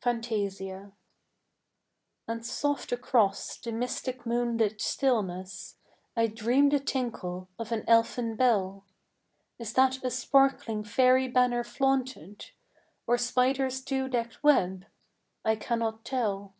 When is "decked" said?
14.08-14.42